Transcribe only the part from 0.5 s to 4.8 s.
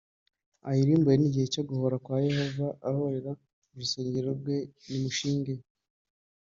Ayirimbure ni igihe cyo guhora kwa yehova ahorera urusengero rwe